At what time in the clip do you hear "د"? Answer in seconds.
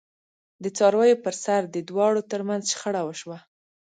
0.63-0.65, 1.69-1.77